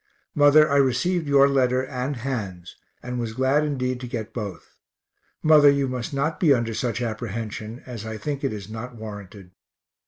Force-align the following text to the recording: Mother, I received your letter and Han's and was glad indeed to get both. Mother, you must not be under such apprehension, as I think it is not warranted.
Mother, 0.33 0.67
I 0.67 0.77
received 0.77 1.27
your 1.27 1.47
letter 1.47 1.85
and 1.85 2.15
Han's 2.15 2.75
and 3.03 3.19
was 3.19 3.33
glad 3.35 3.63
indeed 3.63 3.99
to 3.99 4.07
get 4.07 4.33
both. 4.33 4.73
Mother, 5.43 5.69
you 5.69 5.87
must 5.87 6.11
not 6.11 6.39
be 6.39 6.55
under 6.55 6.73
such 6.73 7.03
apprehension, 7.03 7.83
as 7.85 8.03
I 8.03 8.17
think 8.17 8.43
it 8.43 8.51
is 8.51 8.67
not 8.67 8.95
warranted. 8.95 9.51